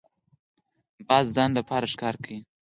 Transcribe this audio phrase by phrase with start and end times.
[1.07, 2.39] باز د ځان لپاره ښکار کوي